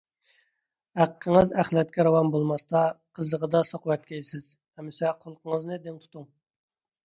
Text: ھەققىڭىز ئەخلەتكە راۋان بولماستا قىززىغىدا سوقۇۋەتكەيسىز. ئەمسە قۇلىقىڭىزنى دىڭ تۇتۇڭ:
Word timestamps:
ھەققىڭىز 0.99 1.51
ئەخلەتكە 1.63 2.05
راۋان 2.07 2.33
بولماستا 2.37 2.83
قىززىغىدا 3.19 3.63
سوقۇۋەتكەيسىز. 3.75 4.51
ئەمسە 4.81 5.15
قۇلىقىڭىزنى 5.23 5.83
دىڭ 5.89 6.05
تۇتۇڭ: 6.05 6.31